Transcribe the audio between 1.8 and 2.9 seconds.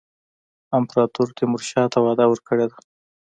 ته وعده ورکړې ده.